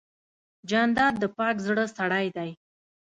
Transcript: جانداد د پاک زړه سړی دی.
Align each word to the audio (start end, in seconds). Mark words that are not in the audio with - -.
جانداد 0.69 1.13
د 1.19 1.23
پاک 1.37 1.55
زړه 1.67 1.85
سړی 1.97 2.27
دی. 2.37 2.51